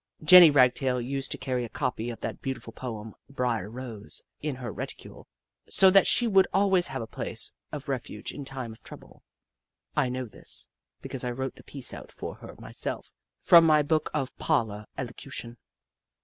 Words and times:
Jenny 0.23 0.49
Ragtail 0.49 0.99
used 0.99 1.29
to 1.31 1.37
carry 1.37 1.63
a 1.63 1.69
copy 1.69 2.09
of 2.09 2.21
that 2.21 2.41
beautiful 2.41 2.73
poem, 2.73 3.13
Brier 3.29 3.69
Rose, 3.69 4.23
in 4.41 4.55
her 4.55 4.73
reticule, 4.73 5.27
so 5.69 5.91
that 5.91 6.07
she 6.07 6.25
would 6.25 6.47
al 6.55 6.71
ways 6.71 6.87
have 6.87 7.03
a 7.03 7.05
place 7.05 7.53
of 7.71 7.87
refuge 7.87 8.31
in 8.31 8.43
time 8.43 8.71
of 8.73 8.81
trouble. 8.81 9.21
I 9.95 10.09
know 10.09 10.25
this, 10.25 10.67
because 11.03 11.23
I 11.23 11.29
wrote 11.29 11.55
the 11.55 11.61
piece 11.63 11.93
out 11.93 12.11
for 12.11 12.37
her 12.37 12.55
myself 12.57 13.13
from 13.37 13.63
my 13.63 13.83
book 13.83 14.09
of 14.11 14.35
Parlour 14.39 14.87
Elocution. 14.97 15.57